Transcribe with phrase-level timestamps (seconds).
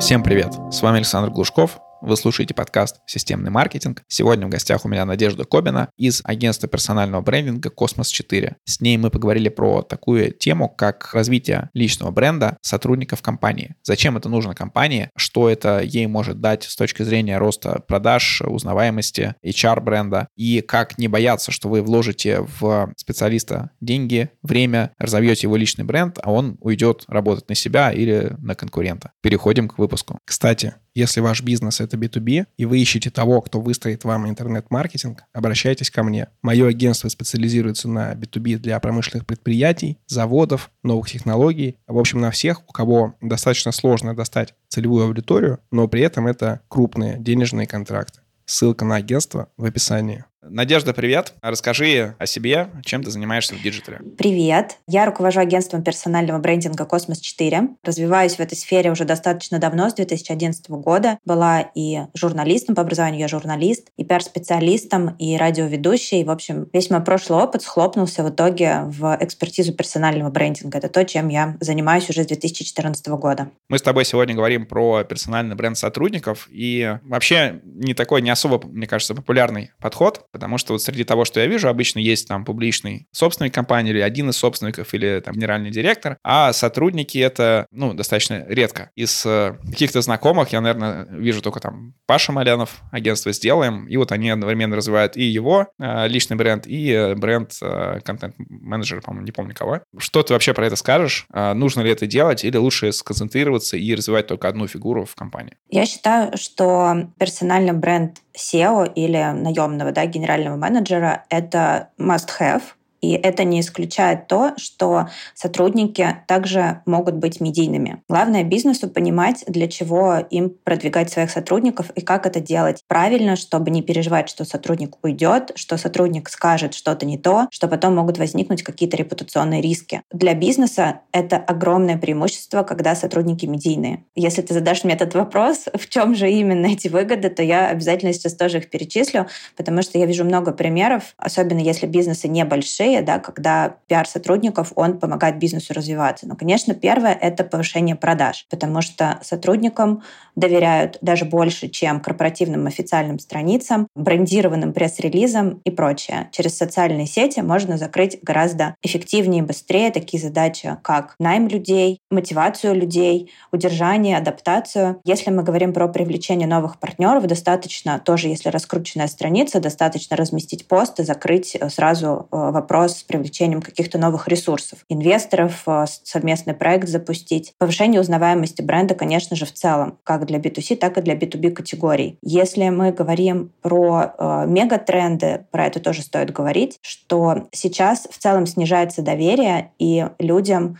[0.00, 0.52] Всем привет!
[0.70, 4.02] С вами Александр Глушков, вы слушаете подкаст «Системный маркетинг».
[4.08, 8.56] Сегодня в гостях у меня Надежда Кобина из агентства персонального брендинга «Космос-4».
[8.64, 13.76] С ней мы поговорили про такую тему, как развитие личного бренда сотрудников компании.
[13.82, 19.34] Зачем это нужно компании, что это ей может дать с точки зрения роста продаж, узнаваемости,
[19.42, 25.84] HR-бренда, и как не бояться, что вы вложите в специалиста деньги, время, разовьете его личный
[25.84, 29.12] бренд, а он уйдет работать на себя или на конкурента.
[29.22, 30.18] Переходим к выпуску.
[30.26, 35.90] Кстати, если ваш бизнес— это B2B, и вы ищете того, кто выстроит вам интернет-маркетинг, обращайтесь
[35.90, 36.28] ко мне.
[36.42, 41.76] Мое агентство специализируется на B2B для промышленных предприятий, заводов, новых технологий.
[41.86, 46.60] В общем, на всех, у кого достаточно сложно достать целевую аудиторию, но при этом это
[46.68, 48.20] крупные денежные контракты.
[48.46, 50.24] Ссылка на агентство в описании.
[50.48, 51.34] Надежда, привет.
[51.40, 54.00] Расскажи о себе, чем ты занимаешься в диджитале.
[54.18, 54.78] Привет.
[54.86, 57.76] Я руковожу агентством персонального брендинга «Космос-4».
[57.82, 61.18] Развиваюсь в этой сфере уже достаточно давно, с 2011 года.
[61.24, 66.24] Была и журналистом по образованию, я журналист, и пиар-специалистом, и радиоведущей.
[66.24, 70.78] В общем, весь мой прошлый опыт схлопнулся в итоге в экспертизу персонального брендинга.
[70.78, 73.50] Это то, чем я занимаюсь уже с 2014 года.
[73.68, 78.66] Мы с тобой сегодня говорим про персональный бренд сотрудников, и вообще не такой, не особо,
[78.66, 82.44] мне кажется, популярный подход Потому что вот среди того, что я вижу, обычно есть там
[82.44, 87.94] публичный собственник компании или один из собственников или там генеральный директор, а сотрудники это, ну,
[87.94, 88.90] достаточно редко.
[88.96, 94.10] Из э, каких-то знакомых я, наверное, вижу только там Паша Малянов, агентство «Сделаем», и вот
[94.10, 99.30] они одновременно развивают и его э, личный бренд, и э, бренд э, контент-менеджера, по-моему, не
[99.30, 99.82] помню кого.
[99.98, 101.26] Что ты вообще про это скажешь?
[101.32, 105.56] Э, нужно ли это делать или лучше сконцентрироваться и развивать только одну фигуру в компании?
[105.70, 110.23] Я считаю, что персональный бренд SEO или наемного да, генерального
[110.56, 112.62] менеджера— это must-have,
[113.04, 118.02] и это не исключает то, что сотрудники также могут быть медийными.
[118.08, 123.70] Главное бизнесу понимать, для чего им продвигать своих сотрудников и как это делать правильно, чтобы
[123.70, 128.62] не переживать, что сотрудник уйдет, что сотрудник скажет что-то не то, что потом могут возникнуть
[128.62, 130.02] какие-то репутационные риски.
[130.10, 134.04] Для бизнеса это огромное преимущество, когда сотрудники медийные.
[134.14, 138.12] Если ты задашь мне этот вопрос, в чем же именно эти выгоды, то я обязательно
[138.12, 139.26] сейчас тоже их перечислю,
[139.56, 144.72] потому что я вижу много примеров, особенно если бизнесы небольшие, идея, да, когда пиар сотрудников,
[144.74, 146.26] он помогает бизнесу развиваться.
[146.26, 150.02] Но, конечно, первое— это повышение продаж, потому что сотрудникам
[150.36, 156.28] доверяют даже больше, чем корпоративным официальным страницам, брендированным пресс-релизам и прочее.
[156.32, 162.74] Через социальные сети можно закрыть гораздо эффективнее и быстрее такие задачи, как найм людей, мотивацию
[162.74, 165.00] людей, удержание, адаптацию.
[165.04, 171.00] Если мы говорим про привлечение новых партнеров, достаточно тоже, если раскрученная страница, достаточно разместить пост
[171.00, 176.54] и закрыть э, сразу э, вопрос вопрос с привлечением каких-то новых ресурсов, инвесторов, э, совместный
[176.54, 177.54] проект запустить.
[177.58, 182.18] Повышение узнаваемости бренда, конечно же, в целом, как для B2C, так и для B2B категорий.
[182.22, 188.46] Если мы говорим про э, мегатренды, про это тоже стоит говорить, что сейчас в целом
[188.46, 190.76] снижается доверие, и людям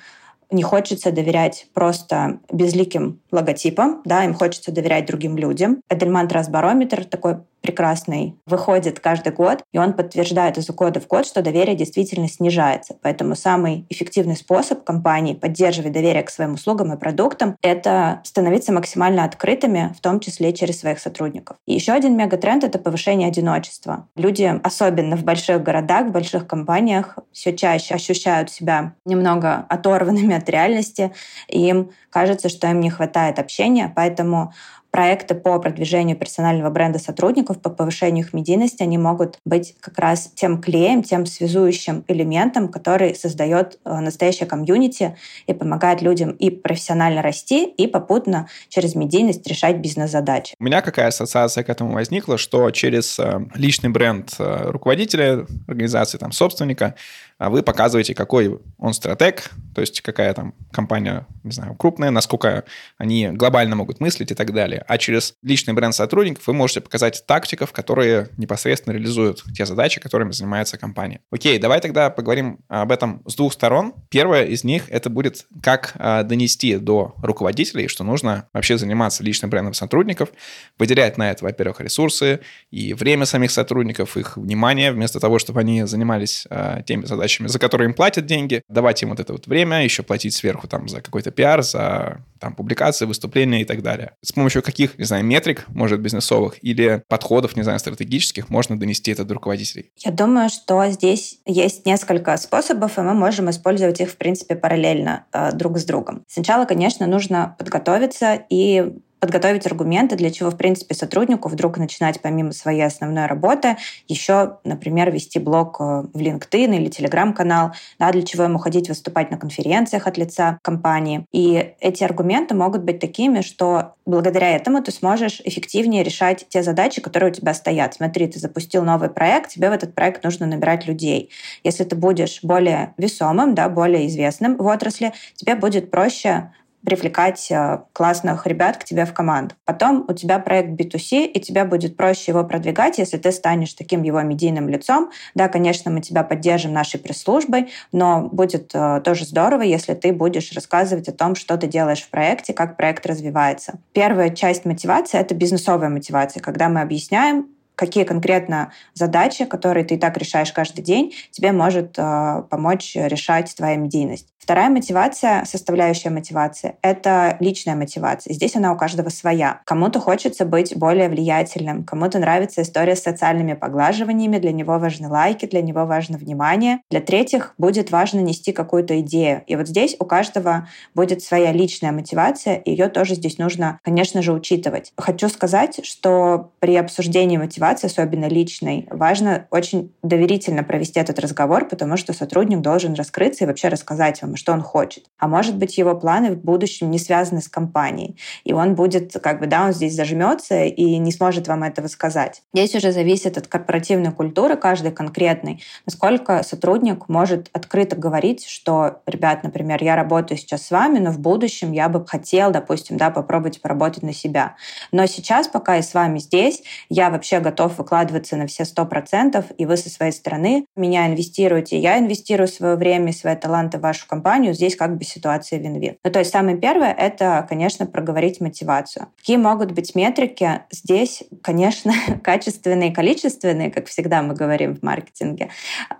[0.51, 5.81] не хочется доверять просто безликим логотипам, да, им хочется доверять другим людям.
[5.89, 11.41] Эдельман Трасбарометр такой прекрасный выходит каждый год, и он подтверждает из года в год, что
[11.41, 12.95] доверие действительно снижается.
[13.01, 19.25] Поэтому самый эффективный способ компании поддерживать доверие к своим услугам и продуктам— это становиться максимально
[19.25, 21.57] открытыми, в том числе через своих сотрудников.
[21.65, 24.09] И еще один мегатренд— это повышение одиночества.
[24.15, 30.51] Люди, особенно в больших городах, в больших компаниях, все чаще ощущают себя немного оторванными от
[30.51, 31.13] реальности,
[31.49, 34.53] и им кажется, что им не хватает общения, поэтому
[34.95, 40.31] проекты по продвижению персонального бренда сотрудников, по повышению их медийности, они могут быть как раз
[40.37, 45.17] тем клеем, тем связующим элементом, который создает э, настоящее комьюнити
[45.49, 50.55] и помогает людям и профессионально расти, и попутно через медийность решать бизнес-задачи.
[50.61, 56.19] У меня какая ассоциация к этому возникла, что через э, личный бренд э, руководителя организации,
[56.19, 56.95] там, собственника,
[57.39, 62.63] а вы показываете, какой он стратег, то есть какая там компания, не знаю, крупная, насколько
[62.97, 64.84] они глобально могут мыслить и так далее.
[64.87, 70.33] А через личный бренд сотрудников вы можете показать тактиков, которые непосредственно реализуют те задачи, которыми
[70.33, 71.21] занимается компания.
[71.31, 73.95] Окей, давай тогда поговорим об этом с двух сторон.
[74.11, 79.51] Первое из них это будет, как а, донести до руководителей, что нужно вообще заниматься личным
[79.51, 80.31] брендом сотрудников,
[80.79, 82.41] выделять на это, во-первых, ресурсы
[82.71, 87.59] и время самих сотрудников, их внимание, вместо того, чтобы они занимались а, теми задачами, за
[87.59, 91.01] которые им платят деньги, давать им вот это вот время, еще платить сверху там за
[91.01, 94.13] какой-то пиар, за там, публикации, выступления и так далее.
[94.23, 99.11] С помощью каких, не знаю, метрик, может, бизнесовых или подходов, не знаю, стратегических можно донести
[99.13, 99.91] это до руководителей?
[99.99, 105.25] Я думаю, что здесь есть несколько способов, и мы можем использовать их, в принципе, параллельно
[105.33, 106.25] э, друг с другом.
[106.29, 108.93] Сначала, конечно, нужно подготовиться и
[109.25, 115.11] подготовить аргументы, для чего, в принципе, сотруднику вдруг начинать помимо своей основной работы еще, например,
[115.11, 120.07] вести блог э, в LinkedIn или Telegram-канал, да, для чего ему ходить выступать на конференциях
[120.07, 121.25] от лица компании.
[121.33, 127.01] И эти аргументы могут быть такими, что благодаря этому ты сможешь эффективнее решать те задачи,
[127.01, 127.95] которые у тебя стоят.
[127.95, 131.31] Смотри, ты запустил новый проект, тебе в этот проект нужно набирать людей.
[131.63, 136.51] Если ты будешь более весомым, да, более известным в отрасли, тебе будет проще
[136.85, 139.55] привлекать э, классных ребят к тебе в команду.
[139.65, 144.03] Потом у тебя проект B2C, и тебе будет проще его продвигать, если ты станешь таким
[144.03, 145.11] его медийным лицом.
[145.35, 150.53] Да, конечно, мы тебя поддержим нашей пресс-службой, но будет э, тоже здорово, если ты будешь
[150.53, 153.79] рассказывать о том, что ты делаешь в проекте, как проект развивается.
[153.93, 159.99] Первая часть мотивации— это бизнесовая мотивация, когда мы объясняем, какие конкретно задачи, которые ты и
[159.99, 164.29] так решаешь каждый день, тебе может э, помочь решать твоя медийность.
[164.45, 168.35] Вторая мотивация, составляющая мотивации, это личная мотивация.
[168.35, 169.63] Здесь она у каждого своя.
[169.65, 175.47] Кому-то хочется быть более влиятельным, кому-то нравится история с социальными поглаживаниями, для него важны лайки,
[175.47, 176.81] для него важно внимание.
[176.91, 179.43] Для третьих будет важно нести какую-то идею.
[179.47, 184.35] И вот здесь у каждого будет своя личная мотивация, ее тоже здесь нужно, конечно же,
[184.35, 184.93] учитывать.
[184.99, 191.97] Хочу сказать, что при обсуждении мотивации, особенно личной, важно очень доверительно провести этот разговор, потому
[191.97, 195.05] что сотрудник должен раскрыться и вообще рассказать вам, что он хочет.
[195.19, 198.17] А может быть, его планы в будущем не связаны с компанией.
[198.45, 202.43] И он будет, как бы, да, он здесь зажмется и не сможет вам этого сказать.
[202.53, 209.43] Здесь уже зависит от корпоративной культуры каждой конкретной, насколько сотрудник может открыто говорить, что, ребят,
[209.43, 213.61] например, я работаю сейчас с вами, но в будущем я бы хотел, допустим, да, попробовать
[213.63, 214.57] поработать на себя.
[214.93, 219.47] Но сейчас, пока я с вами здесь, я вообще готов выкладываться на все сто процентов,
[219.57, 224.07] и вы со своей стороны меня инвестируете, я инвестирую свое время, свои таланты в вашу
[224.07, 225.97] компанию, компанию, здесь как бы ситуация вин-вин.
[226.03, 229.09] Ну, то есть самое первое— это, конечно, проговорить мотивацию.
[229.19, 230.63] Какие могут быть метрики?
[230.71, 231.93] Здесь, конечно,
[232.23, 235.51] качественные и количественные, как всегда мы говорим в маркетинге,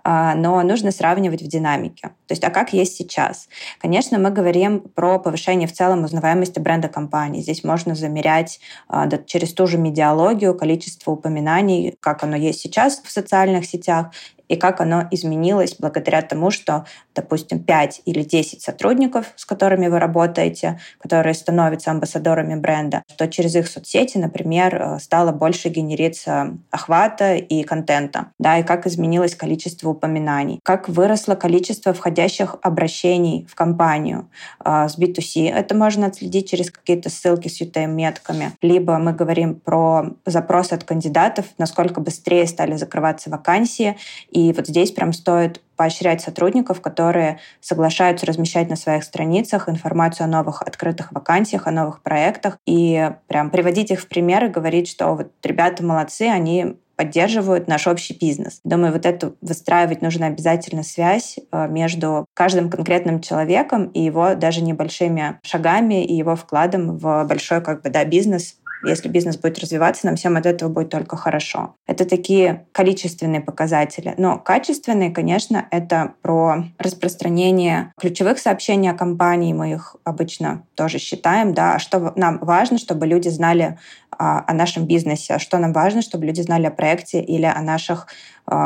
[0.03, 2.09] а, но нужно сравнивать в динамике.
[2.27, 3.47] То есть, а как есть сейчас?
[3.79, 7.41] Конечно, мы говорим про повышение в целом узнаваемости бренда компании.
[7.41, 11.44] Здесь можно замерять а, через ту же медиалогию количество упоминаний,
[11.99, 14.11] как оно есть сейчас в социальных сетях,
[14.47, 19.99] и как оно изменилось благодаря тому, что, допустим, 5 или 10 сотрудников, с которыми вы
[19.99, 27.35] работаете, которые становятся амбассадорами бренда, что через их соцсети, например, э, стало больше генериться охвата
[27.35, 34.29] и контента, да, и как изменилось количество упоминаний, как выросло количество входящих обращений в компанию
[34.63, 35.49] э, с B2C.
[35.49, 38.51] Это можно отследить через какие-то ссылки с UTM-метками.
[38.61, 43.97] Либо мы говорим про запросы от кандидатов, насколько быстрее стали закрываться вакансии,
[44.35, 50.27] и вот здесь прям стоит поощрять сотрудников, которые соглашаются размещать на своих страницах информацию о
[50.27, 55.15] новых открытых вакансиях, о новых проектах, и прям приводить их в пример и говорить, что
[55.15, 58.59] вот ребята молодцы, они поддерживают наш общий бизнес.
[58.65, 64.61] Думаю, вот эту выстраивать нужно обязательно связь э, между каждым конкретным человеком и его даже
[64.61, 68.57] небольшими шагами и его вкладом в большой как бы, да, бизнес,
[68.89, 71.75] если бизнес будет развиваться, нам всем от этого будет только хорошо.
[71.87, 74.13] Это такие количественные показатели.
[74.17, 79.53] Но качественные, конечно, это про распространение ключевых сообщений о компании.
[79.53, 81.53] Мы их обычно тоже считаем.
[81.53, 81.75] Да?
[81.75, 83.77] А что нам важно, чтобы люди знали
[84.17, 88.07] о нашем бизнесе, а что нам важно, чтобы люди знали о проекте или о наших
[88.07, 88.11] а,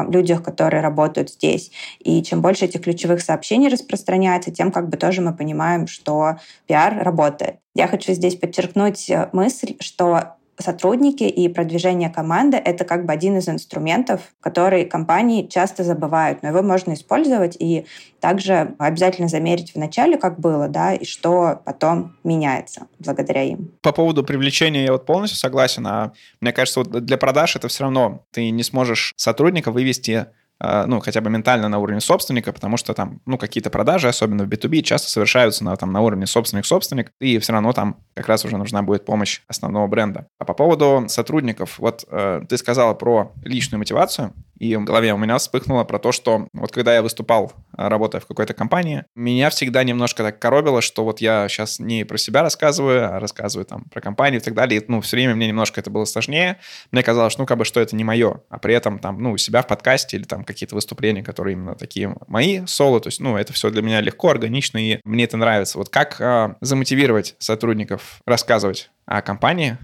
[0.10, 1.72] людях, которые работают здесь.
[2.00, 7.04] И чем больше этих ключевых сообщений распространяется, тем как бы тоже мы понимаем, что пиар
[7.04, 7.58] работает.
[7.76, 13.38] Я хочу здесь подчеркнуть э, мысль, что сотрудники и продвижение команды— это как бы один
[13.38, 17.86] из инструментов, который компании часто забывают, но его можно использовать и
[18.20, 23.72] также обязательно замерить в начале, как было, да, и что потом меняется благодаря им.
[23.82, 26.12] По поводу привлечения я вот полностью согласен, а
[26.42, 30.28] мне кажется, вот для продаж это все равно ты не сможешь сотрудника вывести
[30.62, 34.48] ну, хотя бы ментально на уровне собственника, потому что там, ну, какие-то продажи, особенно в
[34.48, 38.58] B2B, часто совершаются на, там, на уровне собственник-собственник, и все равно там как раз уже
[38.58, 40.28] нужна будет помощь основного бренда.
[40.38, 45.18] А по поводу сотрудников, вот э, ты сказала про личную мотивацию, И в голове у
[45.18, 49.84] меня вспыхнуло про то, что вот когда я выступал, работая в какой-то компании, меня всегда
[49.84, 54.01] немножко так коробило, что вот я сейчас не про себя рассказываю, а рассказываю там про
[54.01, 54.82] компанию и так далее.
[54.82, 56.60] И, ну, все время мне немножко это было сложнее.
[56.92, 58.42] Мне казалось, ну, как бы, что это не мое.
[58.50, 61.75] А при этом там, ну, у себя в подкасте или там какие-то выступления, которые именно
[61.75, 65.38] такие мои, соло, то есть, ну, это все для меня легко, органично, и мне это
[65.38, 65.78] нравится.
[65.78, 69.78] Вот как э, замотивировать сотрудников рассказывать о компании,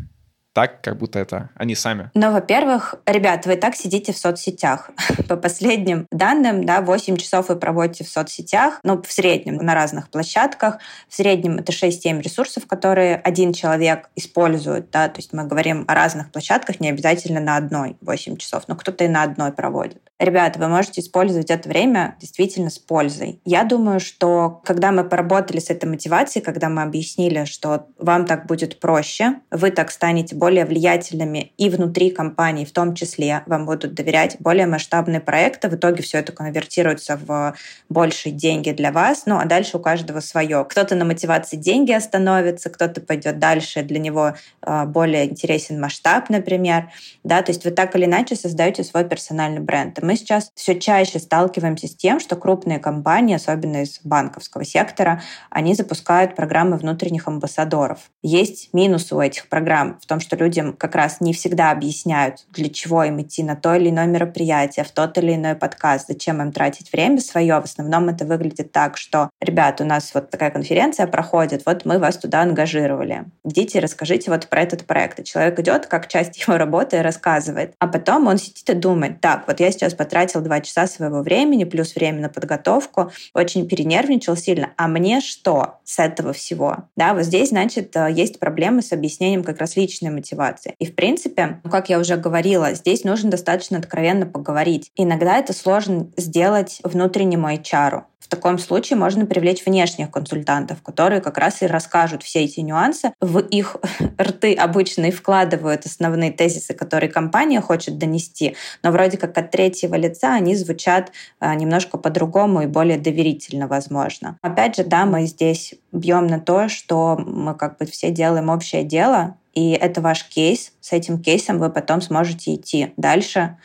[0.55, 2.09] так, как будто это они сами.
[2.13, 4.89] Ну, во-первых, ребят, вы так сидите в соцсетях.
[5.27, 10.09] По последним данным, да, 8 часов вы проводите в соцсетях, ну, в среднем на разных
[10.09, 10.79] площадках.
[11.09, 15.93] В среднем это 6-7 ресурсов, которые один человек использует, да, то есть мы говорим о
[15.93, 20.01] разных площадках, не обязательно на одной 8 часов, но кто-то и на одной проводит.
[20.17, 23.41] Ребята, вы можете использовать это время действительно с пользой.
[23.43, 28.45] Я думаю, что когда мы поработали с этой мотивацией, когда мы объяснили, что вам так
[28.45, 33.93] будет проще, вы так станете более влиятельными и внутри компании в том числе, вам будут
[33.93, 37.53] доверять более масштабные проекты, в итоге все это конвертируется в
[37.89, 40.63] большие деньги для вас, ну а дальше у каждого свое.
[40.63, 46.89] Кто-то на мотивации деньги остановится, кто-то пойдет дальше, для него а, более интересен масштаб, например.
[47.25, 51.19] Да, то есть вы так или иначе создаете свой персональный бренд мы сейчас все чаще
[51.19, 57.99] сталкиваемся с тем, что крупные компании, особенно из банковского сектора, они запускают программы внутренних амбассадоров.
[58.21, 62.69] Есть минусы у этих программ в том, что людям как раз не всегда объясняют, для
[62.69, 66.51] чего им идти на то или иное мероприятие, в тот или иной подкаст, зачем им
[66.51, 67.59] тратить время свое.
[67.59, 71.99] В основном это выглядит так, что, ребят, у нас вот такая конференция проходит, вот мы
[71.99, 73.25] вас туда ангажировали.
[73.43, 75.19] Идите, расскажите вот про этот проект.
[75.19, 77.73] И человек идет, как часть его работы, и рассказывает.
[77.79, 81.63] А потом он сидит и думает, так, вот я сейчас потратил два часа своего времени,
[81.63, 84.71] плюс время на подготовку, очень перенервничал сильно.
[84.77, 86.85] А мне что с этого всего?
[86.95, 90.75] Да, вот здесь, значит, э, есть проблемы с объяснением как раз личной мотивации.
[90.79, 94.91] И, в принципе, как я уже говорила, здесь нужно достаточно откровенно поговорить.
[94.95, 98.03] Иногда это сложно сделать внутреннему HR.
[98.35, 103.13] Таком случае можно привлечь внешних консультантов, которые как раз и расскажут все эти нюансы.
[103.21, 103.77] В их
[104.21, 109.95] рты обычно и вкладывают основные тезисы, которые компания хочет донести, но вроде как от третьего
[109.95, 114.37] лица они звучат а, немножко по-другому и более доверительно, возможно.
[114.41, 118.83] Опять же, да, мы здесь бьем на то, что мы как бы все делаем общее
[118.83, 120.73] дело, и это ваш кейс.
[120.81, 123.57] С этим кейсом вы потом сможете идти дальше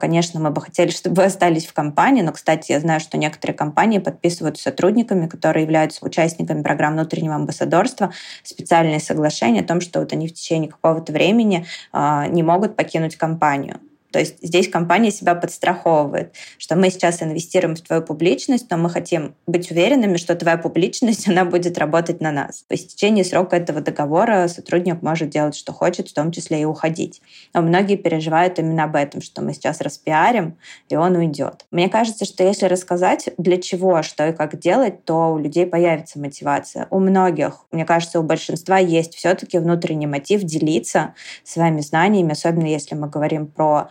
[0.00, 3.56] Конечно, мы бы хотели, чтобы вы остались в компании, но, кстати, я знаю, что некоторые
[3.56, 8.12] компании подписывают с сотрудниками, которые являются участниками программ внутреннего амбассадорства,
[8.44, 13.16] специальные соглашения о том, что вот они в течение какого-то времени а, не могут покинуть
[13.16, 13.80] компанию.
[14.12, 18.90] То есть здесь компания себя подстраховывает, что мы сейчас инвестируем в твою публичность, но мы
[18.90, 22.64] хотим быть уверенными, что твоя публичность, она будет работать на нас.
[22.68, 27.22] По истечении срока этого договора сотрудник может делать, что хочет, в том числе и уходить.
[27.54, 31.64] Но многие переживают именно об этом, что мы сейчас распиарим, и он уйдет.
[31.70, 36.18] Мне кажется, что если рассказать, для чего, что и как делать, то у людей появится
[36.18, 36.86] мотивация.
[36.90, 41.14] У многих, мне кажется, у большинства есть все-таки внутренний мотив делиться
[41.44, 43.90] своими знаниями, особенно если мы говорим про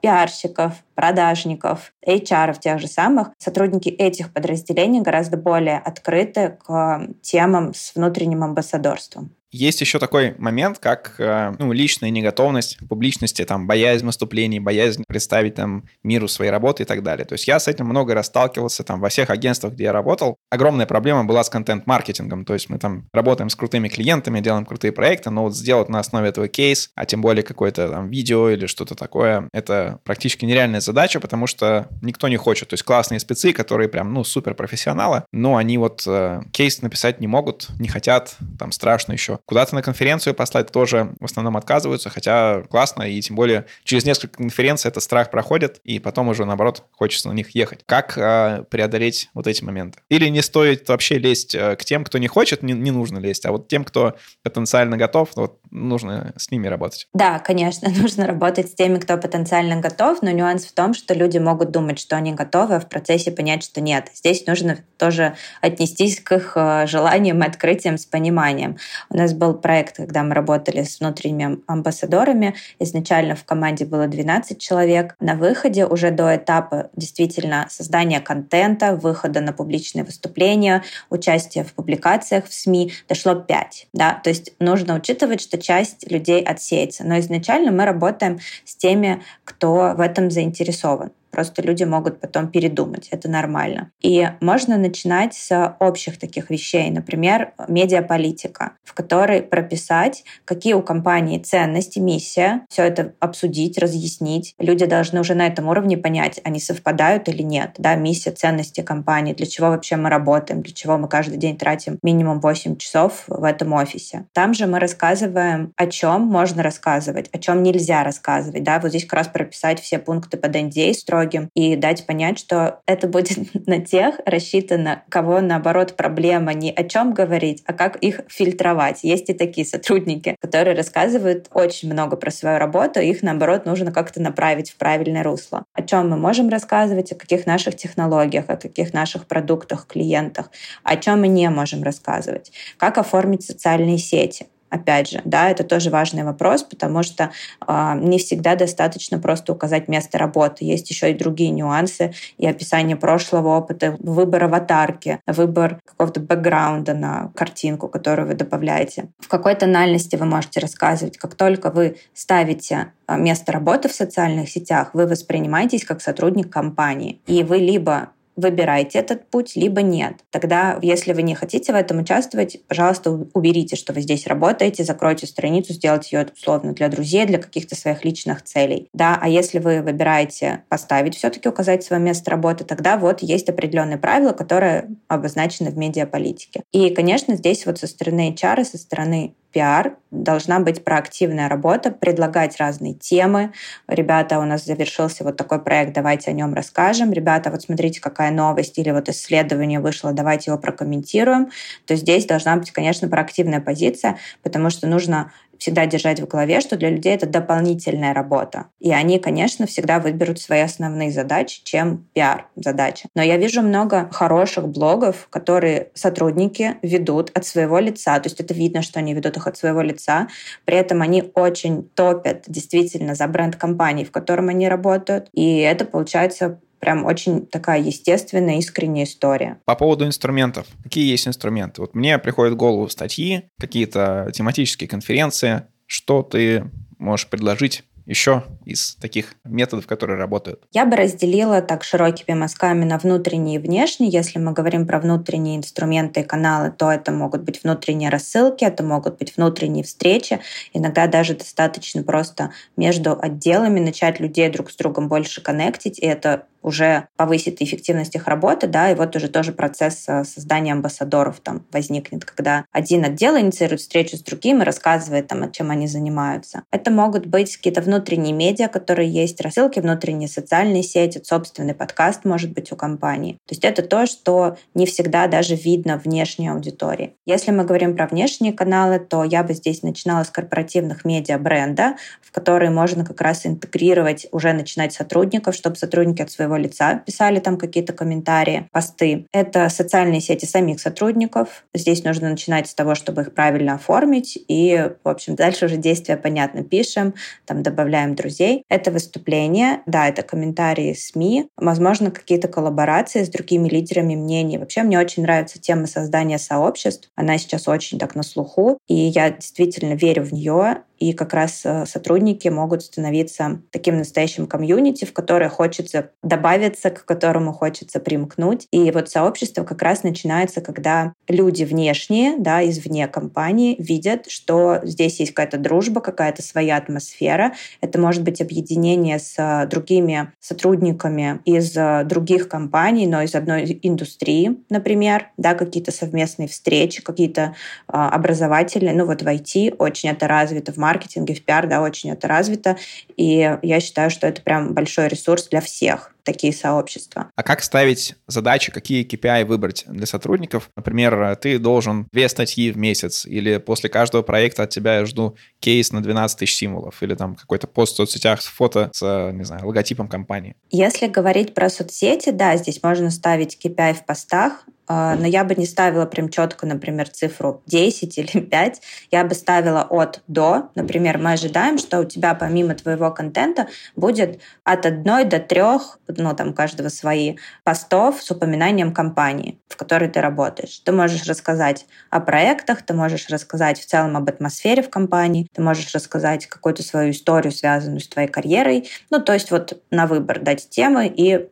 [0.00, 7.94] пиарщиков, продажников, HR тех же самых, сотрудники этих подразделений гораздо более открыты к темам с
[7.94, 9.34] внутренним амбассадорством.
[9.52, 15.56] Есть еще такой момент, как э, ну, личная неготовность публичности, там, боязнь выступлений, боязнь представить
[15.56, 17.24] там миру свои работы и так далее.
[17.24, 20.36] То есть я с этим много раз сталкивался там во всех агентствах, где я работал.
[20.50, 22.44] Огромная проблема была с контент-маркетингом.
[22.44, 25.98] То есть мы там работаем с крутыми клиентами, делаем крутые проекты, но вот сделать на
[25.98, 30.80] основе этого кейс, а тем более какое-то там видео или что-то такое, это практически нереальная
[30.80, 32.68] задача, потому что никто не хочет.
[32.68, 37.20] То есть классные спецы, которые прям, ну, супер профессионалы, но они вот э, кейс написать
[37.20, 42.10] не могут, не хотят, там страшно еще Куда-то на конференцию послать тоже в основном отказываются,
[42.10, 46.84] хотя классно, и тем более через несколько конференций этот страх проходит, и потом уже, наоборот,
[46.92, 47.80] хочется на них ехать.
[47.86, 50.00] Как э, преодолеть вот эти моменты?
[50.08, 53.46] Или не стоит вообще лезть э, к тем, кто не хочет, не, не нужно лезть,
[53.46, 57.08] а вот тем, кто потенциально готов, вот нужно с ними работать?
[57.14, 61.38] Да, конечно, нужно работать с теми, кто потенциально готов, но нюанс в том, что люди
[61.38, 64.08] могут думать, что они готовы, а в процессе понять, что нет.
[64.14, 68.78] Здесь нужно тоже отнестись к их э, желаниям и открытиям с пониманием.
[69.08, 72.54] У нас был проект, когда мы работали с внутренними амбассадорами.
[72.78, 75.14] Изначально в команде было 12 человек.
[75.20, 82.46] На выходе уже до этапа действительно создания контента, выхода на публичные выступления, участия в публикациях
[82.46, 83.88] в СМИ дошло 5.
[83.92, 84.20] Да?
[84.22, 87.04] То есть нужно учитывать, что часть людей отсеется.
[87.04, 91.12] Но изначально мы работаем с теми, кто в этом заинтересован.
[91.30, 93.08] Просто люди могут потом передумать.
[93.10, 93.90] Это нормально.
[94.00, 96.90] И можно начинать с общих таких вещей.
[96.90, 104.54] Например, медиаполитика, в которой прописать, какие у компании ценности, миссия, все это обсудить, разъяснить.
[104.58, 107.74] Люди должны уже на этом уровне понять, они совпадают или нет.
[107.78, 111.98] Да, миссия, ценности компании, для чего вообще мы работаем, для чего мы каждый день тратим
[112.02, 114.26] минимум 8 часов в этом офисе.
[114.32, 118.62] Там же мы рассказываем, о чем можно рассказывать, о чем нельзя рассказывать.
[118.62, 122.80] Да, вот здесь как раз прописать все пункты под NDA строгим и дать понять, что
[122.86, 128.20] это будет на тех рассчитано, кого наоборот проблема не о чем говорить, а как их
[128.28, 129.00] фильтровать.
[129.02, 134.20] Есть и такие сотрудники, которые рассказывают очень много про свою работу, их наоборот нужно как-то
[134.20, 135.64] направить в правильное русло.
[135.74, 140.50] О чем мы можем рассказывать, о каких наших технологиях, о каких наших продуктах, клиентах,
[140.82, 145.90] о чем мы не можем рассказывать, как оформить социальные сети, Опять же, да, это тоже
[145.90, 147.32] важный вопрос, потому что
[147.66, 150.64] э, не всегда достаточно просто указать место работы.
[150.64, 157.32] Есть еще и другие нюансы и описание прошлого опыта, выбор аватарки, выбор какого-то бэкграунда на
[157.34, 159.08] картинку, которую вы добавляете.
[159.18, 161.18] В какой тональности вы можете рассказывать.
[161.18, 167.20] Как только вы ставите а, место работы в социальных сетях, вы воспринимаетесь как сотрудник компании.
[167.26, 170.14] И вы либо выбирайте этот путь, либо нет.
[170.30, 175.26] Тогда, если вы не хотите в этом участвовать, пожалуйста, уберите, что вы здесь работаете, закройте
[175.26, 178.88] страницу, сделайте ее условно для друзей, для каких-то своих личных целей.
[178.92, 183.98] Да, а если вы выбираете поставить все-таки указать свое место работы, тогда вот есть определенные
[183.98, 186.62] правила, которые обозначены в медиаполитике.
[186.72, 192.56] И, конечно, здесь вот со стороны HR, со стороны пиар, должна быть проактивная работа, предлагать
[192.58, 193.52] разные темы.
[193.88, 197.12] Ребята, у нас завершился вот такой проект, давайте о нем расскажем.
[197.12, 201.50] Ребята, вот смотрите, какая новость или вот исследование вышло, давайте его прокомментируем.
[201.86, 206.76] То здесь должна быть, конечно, проактивная позиция, потому что нужно всегда держать в голове, что
[206.76, 208.66] для людей это дополнительная работа.
[208.80, 213.08] И они, конечно, всегда выберут свои основные задачи, чем пиар-задачи.
[213.14, 218.18] Но я вижу много хороших блогов, которые сотрудники ведут от своего лица.
[218.18, 220.28] То есть это видно, что они ведут их от своего лица.
[220.64, 225.28] При этом они очень топят действительно за бренд компании, в котором они работают.
[225.34, 229.58] И это получается прям очень такая естественная, искренняя история.
[229.64, 230.66] По поводу инструментов.
[230.82, 231.80] Какие есть инструменты?
[231.80, 235.62] Вот мне приходят в голову статьи, какие-то тематические конференции.
[235.86, 240.64] Что ты можешь предложить еще из таких методов, которые работают?
[240.72, 244.10] Я бы разделила так широкими мазками на внутренние и внешние.
[244.10, 248.82] Если мы говорим про внутренние инструменты и каналы, то это могут быть внутренние рассылки, это
[248.82, 250.40] могут быть внутренние встречи.
[250.72, 256.46] Иногда даже достаточно просто между отделами начать людей друг с другом больше коннектить, и это
[256.62, 261.64] уже повысит эффективность их работы, да, и вот уже тоже процесс э, создания амбассадоров там
[261.72, 266.62] возникнет, когда один отдел инициирует встречу с другим и рассказывает там, чем они занимаются.
[266.70, 272.52] Это могут быть какие-то внутренние медиа, которые есть, рассылки, внутренние социальные сети, собственный подкаст может
[272.52, 273.34] быть у компании.
[273.46, 277.14] То есть это то, что не всегда даже видно внешней аудитории.
[277.26, 281.96] Если мы говорим про внешние каналы, то я бы здесь начинала с корпоративных медиа бренда,
[282.22, 286.94] в которые можно как раз интегрировать, уже начинать сотрудников, чтобы сотрудники от своего своего лица
[286.96, 289.26] писали там какие-то комментарии, посты.
[289.32, 291.64] Это социальные сети самих сотрудников.
[291.74, 294.38] Здесь нужно начинать с того, чтобы их правильно оформить.
[294.48, 296.64] И, в общем, дальше уже действия понятно.
[296.64, 297.14] Пишем,
[297.46, 298.64] там добавляем друзей.
[298.68, 304.58] Это выступление, да, это комментарии СМИ, возможно, какие-то коллаборации с другими лидерами мнений.
[304.58, 307.10] Вообще, мне очень нравится тема создания сообществ.
[307.16, 311.62] Она сейчас очень так на слуху, и я действительно верю в нее и как раз
[311.64, 318.68] э, сотрудники могут становиться таким настоящим комьюнити, в которое хочется добавиться, к которому хочется примкнуть.
[318.70, 325.20] И вот сообщество как раз начинается, когда люди внешние, да, извне компании видят, что здесь
[325.20, 327.54] есть какая-то дружба, какая-то своя атмосфера.
[327.80, 333.80] Это может быть объединение с э, другими сотрудниками из э, других компаний, но из одной
[333.82, 337.54] индустрии, например, да, какие-то совместные встречи, какие-то
[337.86, 338.94] образовательные.
[338.94, 340.89] Ну вот в IT очень это развито, в маркетинге,
[341.34, 342.76] в пиар, да, очень это развито.
[343.16, 347.30] И я считаю, что это прям большой ресурс для всех такие сообщества.
[347.34, 350.70] А как ставить задачи, какие KPI выбрать для сотрудников?
[350.76, 355.36] Например, ты должен две статьи в месяц, или после каждого проекта от тебя я жду
[355.60, 359.44] кейс на 12 тысяч символов, или там какой-то пост в соцсетях с фото с, не
[359.44, 360.54] знаю, логотипом компании.
[360.70, 365.54] Если говорить про соцсети, да, здесь можно ставить KPI в постах, а, но я бы
[365.54, 368.82] не ставила прям четко, например, цифру 10 или 5.
[369.12, 370.70] Я бы ставила от до.
[370.74, 376.34] Например, мы ожидаем, что у тебя помимо твоего контента будет от одной до трех ну,
[376.34, 380.80] там, каждого свои постов с упоминанием компании, в которой ты работаешь.
[380.84, 385.62] Ты можешь рассказать о проектах, ты можешь рассказать в целом об атмосфере в компании, ты
[385.62, 388.88] можешь рассказать какую-то свою историю, связанную с твоей карьерой.
[389.10, 391.48] Ну, то есть вот на выбор дать темы и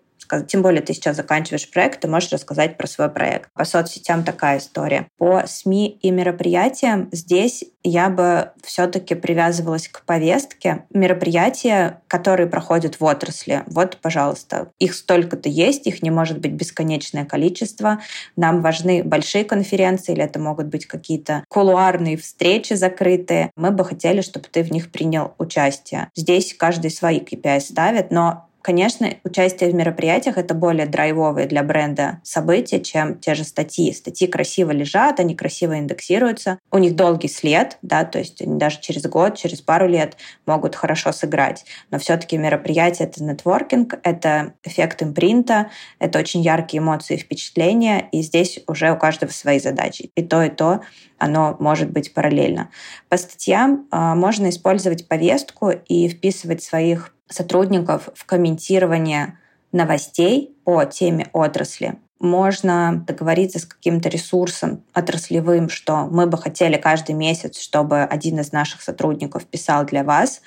[0.46, 3.50] тем более ты сейчас заканчиваешь проект, ты можешь рассказать про свой проект.
[3.52, 5.08] По соцсетям такая история.
[5.18, 10.84] По СМИ и мероприятиям здесь я бы все-таки привязывалась к повестке.
[10.90, 13.62] Мероприятия, которые проходят в отрасли.
[13.66, 18.00] Вот, пожалуйста, их столько-то есть, их не может быть бесконечное количество.
[18.36, 23.50] Нам важны большие конференции, или это могут быть какие-то кулуарные встречи закрытые.
[23.56, 26.10] Мы бы хотели, чтобы ты в них принял участие.
[26.14, 32.20] Здесь каждый свои KPI ставит, но Конечно, участие в мероприятиях— это более драйвовые для бренда
[32.24, 33.92] события, чем те же статьи.
[33.92, 36.58] Статьи красиво лежат, они красиво индексируются.
[36.72, 40.74] У них долгий след, да, то есть они даже через год, через пару лет могут
[40.74, 41.64] хорошо сыграть.
[41.90, 48.22] Но все-таки мероприятие— это нетворкинг, это эффект импринта, это очень яркие эмоции и впечатления, и
[48.22, 50.10] здесь уже у каждого свои задачи.
[50.16, 50.80] И то, и то
[51.16, 52.70] оно может быть параллельно.
[53.08, 59.38] По статьям э, можно использовать повестку и вписывать своих сотрудников в комментирование
[59.72, 61.98] новостей по теме отрасли.
[62.20, 68.50] Можно договориться с каким-то ресурсом отраслевым, что мы бы хотели каждый месяц, чтобы один из
[68.50, 70.42] наших сотрудников писал для вас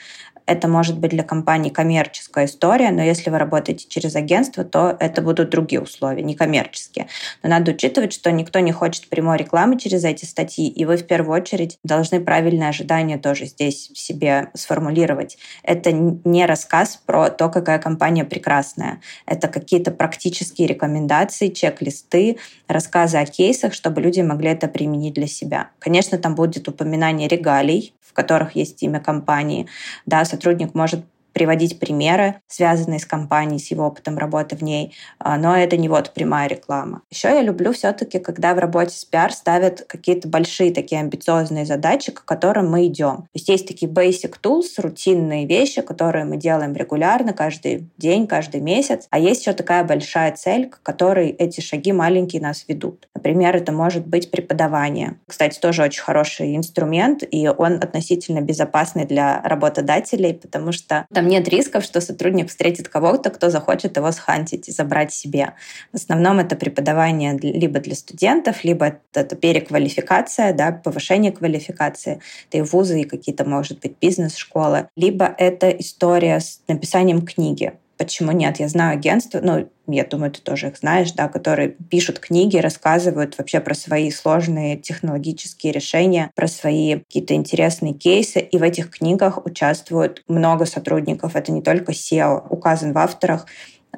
[0.52, 5.22] это может быть для компании коммерческая история, но если вы работаете через агентство, то это
[5.22, 7.08] будут другие условия, не коммерческие.
[7.42, 11.08] Но надо учитывать, что никто не хочет прямой рекламы через эти статьи, и вы в
[11.08, 15.38] первую очередь должны правильное ожидание тоже здесь себе сформулировать.
[15.64, 19.02] Это не рассказ про то, какая компания прекрасная.
[19.26, 22.38] Это какие-то практические рекомендации, чек-листы,
[22.68, 25.70] рассказы о кейсах, чтобы люди могли это применить для себя.
[25.80, 29.68] Конечно, там будет упоминание регалий, в которых есть имя компании.
[30.06, 35.38] Да, сотрудник может приводить примеры, связанные с компанией, с его опытом работы в ней, а,
[35.38, 37.02] но это не вот прямая реклама.
[37.10, 42.12] Еще я люблю все-таки, когда в работе с пиар ставят какие-то большие такие амбициозные задачи,
[42.12, 43.18] к которым мы идем.
[43.18, 48.62] То есть есть такие basic tools, рутинные вещи, которые мы делаем регулярно, каждый день, каждый
[48.62, 53.08] месяц, а есть еще такая большая цель, к которой эти шаги маленькие нас ведут.
[53.16, 55.18] Например, это может быть преподавание.
[55.28, 61.48] Кстати, тоже очень хороший инструмент, и он относительно безопасный для работодателей, потому что там нет
[61.48, 65.54] рисков, что сотрудник встретит кого-то, кто захочет его схантить и забрать себе.
[65.92, 72.22] В основном это преподавание либо для студентов, либо это переквалификация, да, повышение квалификации.
[72.50, 74.88] Это и вузы, и какие-то, может быть, бизнес-школы.
[74.96, 77.74] Либо это история с написанием книги.
[78.02, 78.60] Почему нет?
[78.60, 83.38] Я знаю агентство, ну, я думаю, ты тоже их знаешь, да, которые пишут книги, рассказывают
[83.38, 89.46] вообще про свои сложные технологические решения, про свои какие-то интересные кейсы, и в этих книгах
[89.46, 91.36] участвуют много сотрудников.
[91.36, 93.46] Это не только SEO, указан в авторах,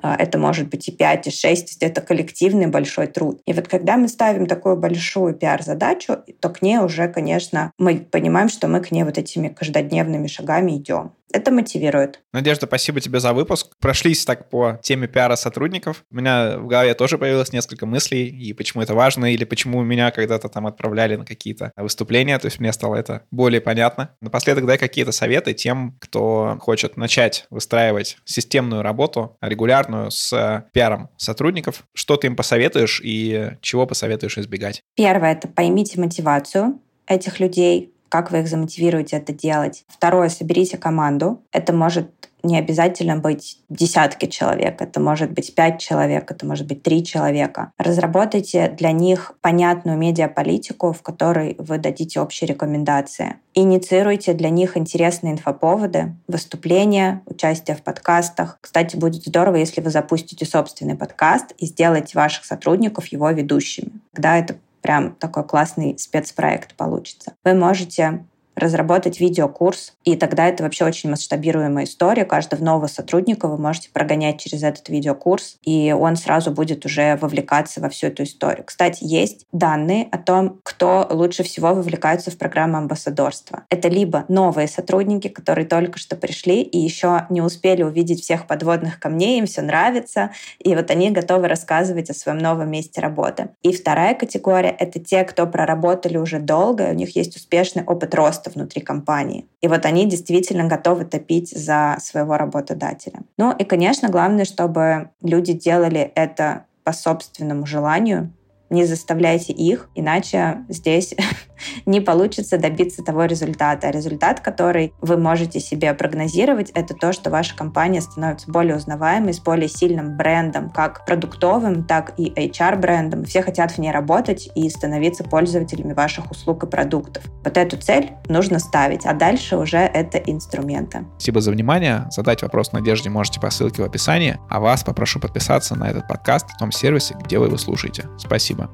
[0.01, 3.41] а, это может быть и 5, и 6, то есть это коллективный большой труд.
[3.45, 8.49] И вот когда мы ставим такую большую пиар-задачу, то к ней уже, конечно, мы понимаем,
[8.49, 11.13] что мы к ней вот этими каждодневными шагами идем.
[11.33, 12.21] Это мотивирует.
[12.31, 13.71] Надежда, спасибо тебе за выпуск.
[13.79, 16.05] Прошлись так по теме пиара сотрудников.
[16.11, 20.11] У меня в голове тоже появилось несколько мыслей, и почему это важно, или почему меня
[20.11, 24.15] когда-то там отправляли на какие-то выступления, то есть мне стало это более понятно.
[24.21, 31.83] Напоследок дай какие-то советы тем, кто хочет начать выстраивать системную работу, регулярную с пиаром сотрудников.
[31.95, 34.81] Что ты им посоветуешь и чего посоветуешь избегать?
[34.95, 39.85] Первое— это поймите мотивацию этих людей, как вы их замотивируете это делать.
[39.87, 41.41] Второе, соберите команду.
[41.51, 42.11] Это может
[42.43, 47.71] не обязательно быть десятки человек, это может быть пять человек, это может быть три человека.
[47.79, 53.37] Разработайте для них понятную медиаполитику, в которой вы дадите общие рекомендации.
[53.55, 58.59] Инициируйте для них интересные инфоповоды, выступления, участие в подкастах.
[58.61, 63.89] Кстати, будет здорово, если вы запустите собственный подкаст и сделаете ваших сотрудников его ведущими.
[64.11, 67.33] Тогда это прям такой классный спецпроект получится.
[67.43, 72.25] Вы можете разработать видеокурс, и тогда это вообще очень масштабируемая история.
[72.25, 77.81] Каждого нового сотрудника вы можете прогонять через этот видеокурс, и он сразу будет уже вовлекаться
[77.81, 78.63] во всю эту историю.
[78.65, 83.63] Кстати, есть данные о том, кто лучше всего вовлекается в программу амбассадорства.
[83.69, 88.99] Это либо новые сотрудники, которые только что пришли и еще не успели увидеть всех подводных
[88.99, 93.49] камней, им все нравится, и вот они готовы рассказывать о своем новом месте работы.
[93.63, 98.42] И вторая категория— это те, кто проработали уже долго, у них есть успешный опыт роста
[98.43, 99.47] роста внутри компании.
[99.61, 103.21] И вот они действительно готовы топить за своего работодателя.
[103.37, 108.33] Ну и, конечно, главное, чтобы люди делали это по собственному желанию,
[108.69, 111.15] не заставляйте их, иначе здесь
[111.85, 113.89] не получится добиться того результата.
[113.89, 119.39] Результат, который вы можете себе прогнозировать, это то, что ваша компания становится более узнаваемой, с
[119.39, 123.25] более сильным брендом, как продуктовым, так и HR-брендом.
[123.25, 127.23] Все хотят в ней работать и становиться пользователями ваших услуг и продуктов.
[127.43, 131.05] Вот эту цель нужно ставить, а дальше уже это инструменты.
[131.17, 132.07] Спасибо за внимание.
[132.11, 136.49] Задать вопрос Надежде можете по ссылке в описании, а вас попрошу подписаться на этот подкаст
[136.49, 138.05] в том сервисе, где вы его слушаете.
[138.17, 138.69] Спасибо.